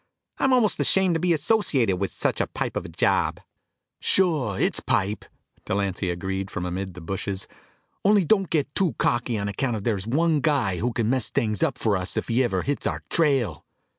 [0.39, 3.39] I'm almost ashamed to be associated wit' such a pipe of a job."
[3.99, 5.25] "Sure it's a pipe,"
[5.63, 7.47] Delancy agreed from amid the bushes.
[8.03, 11.61] "Only don't get too cocky on account of there's one guy who could mess things
[11.61, 13.63] up for us if he ever hits our trail."